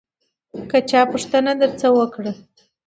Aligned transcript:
که 0.69 0.77
چا 0.89 1.01
پوښتنه 1.11 1.51
درڅخه 1.61 1.89
وکړه 1.93 2.33